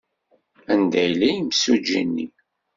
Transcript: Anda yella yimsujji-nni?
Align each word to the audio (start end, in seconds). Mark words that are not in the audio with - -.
Anda 0.73 0.99
yella 1.07 1.27
yimsujji-nni? 1.31 2.27